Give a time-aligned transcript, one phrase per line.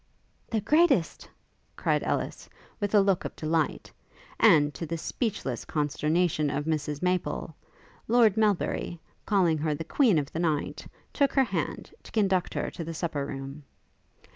[0.49, 1.29] 'The greatest!'
[1.75, 3.91] cried Ellis, with a look of delight;
[4.39, 7.53] and, to the speechless consternation of Mrs Maple,
[8.07, 12.71] Lord Melbury, calling her the Queen of the night, took her hand, to conduct her
[12.71, 13.61] to the supper room.